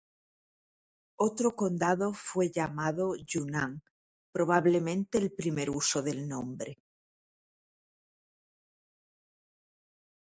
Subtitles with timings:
[1.19, 3.83] Otro condado fue llamado "Yunnan",
[4.31, 6.79] probablemente el primer uso del nombre.